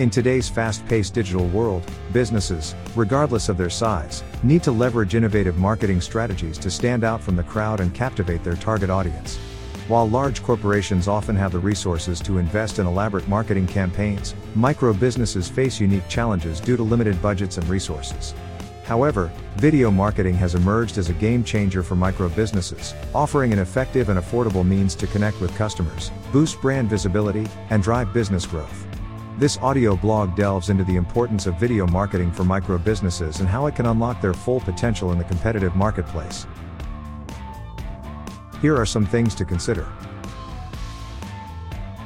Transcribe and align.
In 0.00 0.08
today's 0.08 0.48
fast 0.48 0.86
paced 0.86 1.12
digital 1.12 1.46
world, 1.48 1.84
businesses, 2.10 2.74
regardless 2.96 3.50
of 3.50 3.58
their 3.58 3.68
size, 3.68 4.24
need 4.42 4.62
to 4.62 4.72
leverage 4.72 5.14
innovative 5.14 5.58
marketing 5.58 6.00
strategies 6.00 6.56
to 6.56 6.70
stand 6.70 7.04
out 7.04 7.22
from 7.22 7.36
the 7.36 7.42
crowd 7.42 7.80
and 7.80 7.94
captivate 7.94 8.42
their 8.42 8.56
target 8.56 8.88
audience. 8.88 9.36
While 9.88 10.08
large 10.08 10.42
corporations 10.42 11.06
often 11.06 11.36
have 11.36 11.52
the 11.52 11.58
resources 11.58 12.18
to 12.20 12.38
invest 12.38 12.78
in 12.78 12.86
elaborate 12.86 13.28
marketing 13.28 13.66
campaigns, 13.66 14.34
micro 14.54 14.94
businesses 14.94 15.50
face 15.50 15.78
unique 15.78 16.08
challenges 16.08 16.60
due 16.60 16.78
to 16.78 16.82
limited 16.82 17.20
budgets 17.20 17.58
and 17.58 17.68
resources. 17.68 18.32
However, 18.84 19.30
video 19.56 19.90
marketing 19.90 20.34
has 20.36 20.54
emerged 20.54 20.96
as 20.96 21.10
a 21.10 21.20
game 21.20 21.44
changer 21.44 21.82
for 21.82 21.94
micro 21.94 22.30
businesses, 22.30 22.94
offering 23.14 23.52
an 23.52 23.58
effective 23.58 24.08
and 24.08 24.18
affordable 24.18 24.66
means 24.66 24.94
to 24.94 25.06
connect 25.06 25.42
with 25.42 25.54
customers, 25.58 26.10
boost 26.32 26.58
brand 26.62 26.88
visibility, 26.88 27.46
and 27.68 27.82
drive 27.82 28.14
business 28.14 28.46
growth. 28.46 28.86
This 29.38 29.56
audio 29.58 29.96
blog 29.96 30.36
delves 30.36 30.68
into 30.68 30.84
the 30.84 30.96
importance 30.96 31.46
of 31.46 31.54
video 31.54 31.86
marketing 31.86 32.30
for 32.30 32.44
micro 32.44 32.76
businesses 32.76 33.40
and 33.40 33.48
how 33.48 33.66
it 33.66 33.74
can 33.74 33.86
unlock 33.86 34.20
their 34.20 34.34
full 34.34 34.60
potential 34.60 35.12
in 35.12 35.18
the 35.18 35.24
competitive 35.24 35.74
marketplace. 35.74 36.46
Here 38.60 38.76
are 38.76 38.84
some 38.84 39.06
things 39.06 39.34
to 39.36 39.46
consider. 39.46 39.84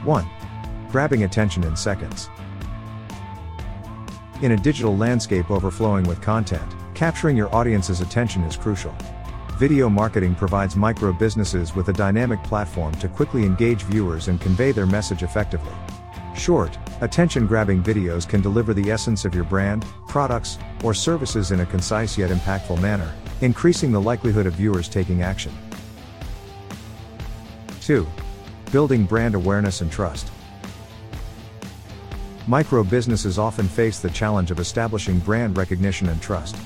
1. 0.05 0.31
Grabbing 0.91 1.25
attention 1.25 1.65
in 1.65 1.75
seconds. 1.75 2.29
In 4.43 4.53
a 4.53 4.57
digital 4.57 4.97
landscape 4.97 5.51
overflowing 5.51 6.05
with 6.05 6.21
content, 6.21 6.75
capturing 6.95 7.37
your 7.37 7.53
audience's 7.53 8.01
attention 8.01 8.45
is 8.45 8.57
crucial. 8.57 8.95
Video 9.59 9.89
marketing 9.89 10.35
provides 10.37 10.77
micro 10.77 11.13
businesses 11.13 11.75
with 11.75 11.89
a 11.89 11.93
dynamic 11.93 12.41
platform 12.45 12.95
to 12.97 13.09
quickly 13.09 13.45
engage 13.45 13.83
viewers 13.83 14.29
and 14.29 14.41
convey 14.41 14.71
their 14.71 14.87
message 14.87 15.23
effectively. 15.25 15.73
Short, 16.35 16.77
attention 17.01 17.47
grabbing 17.47 17.83
videos 17.83 18.29
can 18.29 18.41
deliver 18.41 18.75
the 18.75 18.91
essence 18.91 19.25
of 19.25 19.35
your 19.35 19.45
brand, 19.45 19.85
products, 20.09 20.59
or 20.83 20.93
services 20.93 21.53
in 21.53 21.61
a 21.61 21.67
concise 21.67 22.19
yet 22.19 22.31
impactful 22.31 22.81
manner, 22.81 23.15
increasing 23.41 23.93
the 23.93 24.01
likelihood 24.01 24.47
of 24.47 24.55
viewers 24.55 24.89
taking 24.89 25.23
action. 25.23 25.53
2. 27.83 28.07
Building 28.73 29.05
brand 29.05 29.35
awareness 29.35 29.81
and 29.81 29.93
trust. 29.93 30.31
Micro 32.47 32.83
businesses 32.83 33.39
often 33.39 33.69
face 33.69 34.01
the 34.01 34.11
challenge 34.11 34.51
of 34.51 34.59
establishing 34.59 35.19
brand 35.21 35.57
recognition 35.57 36.09
and 36.09 36.21
trust. 36.21 36.57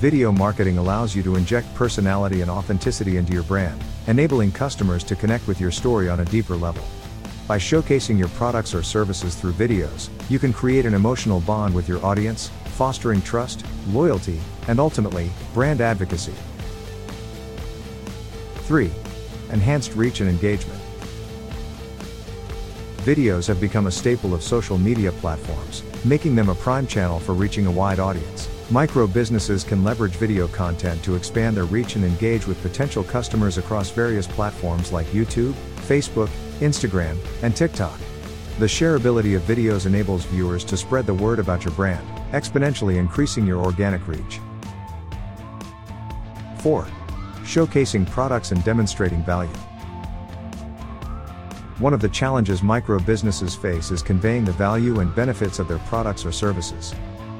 Video 0.00 0.30
marketing 0.30 0.78
allows 0.78 1.14
you 1.14 1.22
to 1.24 1.34
inject 1.34 1.74
personality 1.74 2.40
and 2.40 2.50
authenticity 2.50 3.16
into 3.16 3.32
your 3.32 3.42
brand, 3.42 3.82
enabling 4.06 4.52
customers 4.52 5.02
to 5.02 5.16
connect 5.16 5.46
with 5.48 5.60
your 5.60 5.72
story 5.72 6.08
on 6.08 6.20
a 6.20 6.24
deeper 6.26 6.54
level. 6.54 6.84
By 7.48 7.56
showcasing 7.56 8.18
your 8.18 8.28
products 8.28 8.74
or 8.74 8.82
services 8.82 9.34
through 9.34 9.54
videos, 9.54 10.10
you 10.28 10.38
can 10.38 10.52
create 10.52 10.84
an 10.84 10.92
emotional 10.92 11.40
bond 11.40 11.74
with 11.74 11.88
your 11.88 12.04
audience, 12.04 12.50
fostering 12.76 13.22
trust, 13.22 13.64
loyalty, 13.88 14.38
and 14.68 14.78
ultimately, 14.78 15.30
brand 15.54 15.80
advocacy. 15.80 16.34
3. 18.66 18.90
Enhanced 19.50 19.94
reach 19.94 20.20
and 20.20 20.28
engagement. 20.28 20.78
Videos 22.98 23.48
have 23.48 23.62
become 23.62 23.86
a 23.86 23.90
staple 23.90 24.34
of 24.34 24.42
social 24.42 24.76
media 24.76 25.10
platforms, 25.12 25.82
making 26.04 26.34
them 26.34 26.50
a 26.50 26.54
prime 26.54 26.86
channel 26.86 27.18
for 27.18 27.32
reaching 27.32 27.64
a 27.66 27.70
wide 27.70 27.98
audience. 27.98 28.46
Micro 28.70 29.06
businesses 29.06 29.64
can 29.64 29.82
leverage 29.82 30.16
video 30.16 30.48
content 30.48 31.02
to 31.02 31.16
expand 31.16 31.56
their 31.56 31.64
reach 31.64 31.96
and 31.96 32.04
engage 32.04 32.46
with 32.46 32.60
potential 32.60 33.02
customers 33.02 33.56
across 33.56 33.88
various 33.88 34.26
platforms 34.26 34.92
like 34.92 35.06
YouTube, 35.06 35.54
Facebook, 35.86 36.28
Instagram, 36.60 37.18
and 37.42 37.54
TikTok. 37.54 37.98
The 38.58 38.66
shareability 38.66 39.36
of 39.36 39.42
videos 39.42 39.86
enables 39.86 40.24
viewers 40.26 40.64
to 40.64 40.76
spread 40.76 41.06
the 41.06 41.14
word 41.14 41.38
about 41.38 41.64
your 41.64 41.74
brand, 41.74 42.06
exponentially 42.32 42.96
increasing 42.96 43.46
your 43.46 43.64
organic 43.64 44.06
reach. 44.08 44.40
4. 46.58 46.86
Showcasing 47.42 48.10
products 48.10 48.50
and 48.50 48.62
demonstrating 48.64 49.22
value. 49.22 49.50
One 51.78 51.94
of 51.94 52.00
the 52.00 52.08
challenges 52.08 52.60
micro 52.60 52.98
businesses 52.98 53.54
face 53.54 53.92
is 53.92 54.02
conveying 54.02 54.44
the 54.44 54.52
value 54.52 54.98
and 54.98 55.14
benefits 55.14 55.60
of 55.60 55.68
their 55.68 55.78
products 55.78 56.26
or 56.26 56.32
services. 56.32 56.92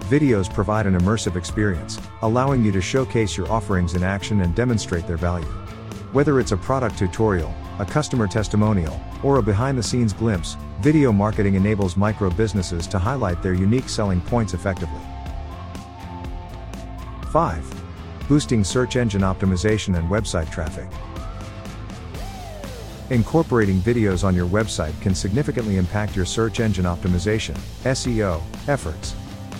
Videos 0.03 0.53
provide 0.55 0.87
an 0.87 0.97
immersive 0.97 1.34
experience, 1.34 1.99
allowing 2.23 2.65
you 2.65 2.71
to 2.71 2.81
showcase 2.81 3.37
your 3.37 3.51
offerings 3.51 3.95
in 3.95 4.05
action 4.05 4.41
and 4.43 4.55
demonstrate 4.55 5.09
their 5.09 5.17
value. 5.17 5.45
Whether 6.12 6.39
it's 6.39 6.53
a 6.53 6.57
product 6.57 6.97
tutorial, 6.97 7.53
a 7.78 7.84
customer 7.84 8.27
testimonial, 8.27 9.00
or 9.22 9.39
a 9.39 9.43
behind 9.43 9.78
the 9.78 9.83
scenes 9.83 10.12
glimpse, 10.12 10.56
video 10.81 11.12
marketing 11.12 11.55
enables 11.55 11.97
micro 11.97 12.31
businesses 12.31 12.87
to 12.87 12.99
highlight 12.99 13.43
their 13.43 13.55
unique 13.55 13.89
selling 13.89 14.21
points 14.22 14.55
effectively. 14.55 15.00
5. 17.31 17.84
Boosting 18.28 18.65
search 18.65 18.97
engine 18.97 19.22
optimization 19.22 19.97
and 19.99 20.09
website 20.11 20.50
traffic. 20.50 20.89
Incorporating 23.11 23.81
videos 23.81 24.22
on 24.22 24.34
your 24.34 24.47
website 24.47 24.99
can 25.00 25.15
significantly 25.15 25.78
impact 25.78 26.15
your 26.15 26.27
search 26.27 26.60
engine 26.60 26.84
optimization 26.84 27.56
(SEO) 27.84 28.43
efforts. 28.69 29.15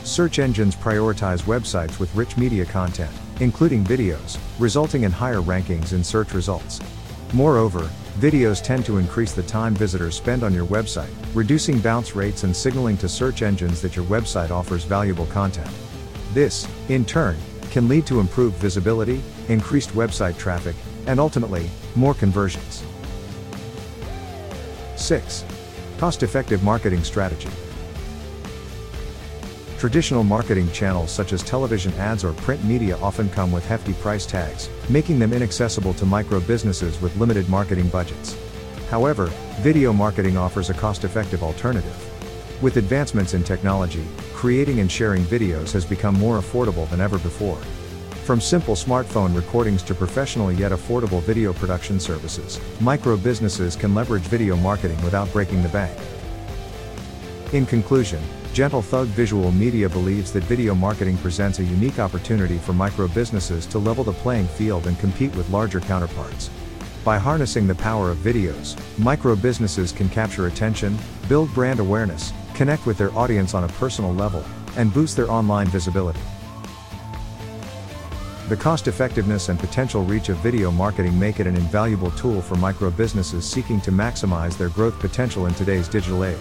Search 0.05 0.39
engines 0.39 0.77
prioritize 0.77 1.43
websites 1.43 1.99
with 1.99 2.15
rich 2.15 2.37
media 2.37 2.65
content, 2.67 3.11
including 3.41 3.85
videos, 3.85 4.39
resulting 4.59 5.05
in 5.05 5.13
higher 5.13 5.41
rankings 5.41 5.93
in 5.93 6.05
search 6.05 6.35
results. 6.35 6.81
Moreover, 7.33 7.91
Videos 8.19 8.61
tend 8.61 8.85
to 8.85 8.99
increase 8.99 9.33
the 9.33 9.45
time 9.45 9.77
visitors 9.77 10.17
spend 10.17 10.43
on 10.43 10.53
your 10.53 10.67
website, 10.67 11.13
reducing 11.35 11.79
bounce 11.79 12.17
rates 12.17 12.43
and 12.43 12.57
signaling 12.57 12.97
to 12.97 13.09
search 13.09 13.43
engines 13.43 13.81
that 13.81 13.95
your 13.95 14.05
website 14.07 14.51
offers 14.51 14.83
valuable 14.83 15.27
content. 15.27 15.71
This, 16.33 16.67
in 16.89 17.05
turn, 17.05 17.37
can 17.71 17.87
lead 17.87 18.07
to 18.07 18.19
improved 18.19 18.57
visibility, 18.57 19.23
increased 19.47 19.91
website 19.91 20.37
traffic, 20.37 20.75
and 21.07 21.21
ultimately, 21.21 21.71
more 21.95 22.13
conversions. 22.13 22.83
6. 24.97 25.45
Cost 25.99 26.25
effective 26.25 26.65
marketing 26.65 27.05
strategy. 27.05 27.51
Traditional 29.79 30.25
marketing 30.25 30.69
channels 30.73 31.13
such 31.13 31.33
as 31.33 31.41
television 31.45 31.93
ads 31.95 32.25
or 32.25 32.33
print 32.33 32.65
media 32.65 32.99
often 32.99 33.31
come 33.31 33.53
with 33.53 33.65
hefty 33.65 33.93
price 33.93 34.27
tags, 34.27 34.69
making 34.89 35.21
them 35.21 35.33
inaccessible 35.33 35.95
to 35.95 36.05
micro 36.05 36.41
businesses 36.41 37.01
with 37.01 37.17
limited 37.17 37.49
marketing 37.49 37.87
budgets. 37.87 38.37
However, 38.91 39.27
video 39.61 39.93
marketing 39.93 40.37
offers 40.37 40.69
a 40.69 40.75
cost 40.75 41.05
effective 41.05 41.45
alternative. 41.45 41.97
With 42.61 42.77
advancements 42.77 43.35
in 43.35 43.45
technology, 43.45 44.05
creating 44.35 44.81
and 44.81 44.91
sharing 44.91 45.23
videos 45.23 45.71
has 45.75 45.85
become 45.85 46.19
more 46.19 46.41
affordable 46.41 46.91
than 46.91 47.01
ever 47.01 47.19
before. 47.19 47.59
From 48.25 48.41
simple 48.41 48.75
smartphone 48.75 49.33
recordings 49.33 49.85
to 49.85 49.95
professional 49.95 50.51
yet 50.51 50.73
affordable 50.73 51.23
video 51.23 51.53
production 51.53 52.01
services, 52.01 52.61
micro 52.81 53.17
businesses 53.17 53.77
can 53.77 53.95
leverage 53.95 54.25
video 54.25 54.57
marketing 54.57 55.01
without 55.05 55.33
breaking 55.33 55.63
the 55.63 55.69
bank. 55.69 55.97
In 57.55 57.65
conclusion, 57.65 58.23
Gentle 58.53 58.83
Thug 58.83 59.07
Visual 59.09 59.51
Media 59.53 59.89
believes 59.89 60.33
that 60.33 60.45
video 60.45 60.75
marketing 60.75 61.17
presents 61.17 61.61
a 61.61 61.65
unique 61.65 61.99
opportunity 61.99 62.59
for 62.59 62.75
micro 62.75 63.09
businesses 63.09 63.65
to 63.67 63.79
level 63.79 64.05
the 64.05 64.13
playing 64.13 64.47
field 64.49 64.87
and 64.87 64.99
compete 64.99 65.35
with 65.35 65.49
larger 65.49 65.81
counterparts. 65.81 66.51
By 67.07 67.17
harnessing 67.17 67.67
the 67.67 67.75
power 67.75 68.11
of 68.11 68.19
videos, 68.19 68.77
micro 68.99 69.35
businesses 69.35 69.93
can 69.93 70.11
capture 70.11 70.47
attention, 70.47 70.99
build 71.27 71.49
brand 71.55 71.81
awareness, 71.81 72.35
connect 72.53 72.85
with 72.85 72.99
their 72.99 73.17
audience 73.17 73.55
on 73.55 73.65
a 73.65 73.69
personal 73.69 74.13
level, 74.13 74.45
and 74.77 74.93
boost 74.93 75.17
their 75.17 75.31
online 75.31 75.69
visibility. 75.69 76.21
The 78.51 78.59
cost 78.59 78.89
effectiveness 78.89 79.49
and 79.49 79.59
potential 79.59 80.05
reach 80.05 80.29
of 80.29 80.37
video 80.39 80.71
marketing 80.71 81.19
make 81.19 81.41
it 81.41 81.47
an 81.47 81.57
invaluable 81.57 82.11
tool 82.11 82.43
for 82.43 82.57
micro 82.57 82.91
businesses 82.91 83.49
seeking 83.49 83.81
to 83.83 83.91
maximize 83.91 84.59
their 84.59 84.69
growth 84.69 84.99
potential 84.99 85.47
in 85.47 85.55
today's 85.55 85.89
digital 85.89 86.25
age. 86.25 86.37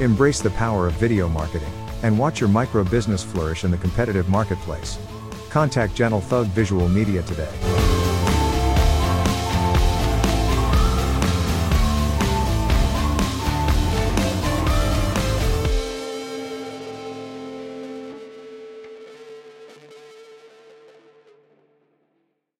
Embrace 0.00 0.40
the 0.40 0.50
power 0.50 0.86
of 0.86 0.94
video 0.94 1.28
marketing 1.28 1.72
and 2.02 2.18
watch 2.18 2.40
your 2.40 2.48
micro 2.48 2.82
business 2.82 3.22
flourish 3.22 3.64
in 3.64 3.70
the 3.70 3.76
competitive 3.76 4.28
marketplace. 4.28 4.98
Contact 5.50 5.94
Gentle 5.94 6.20
Thug 6.20 6.46
Visual 6.48 6.88
Media 6.88 7.22
today. 7.22 7.91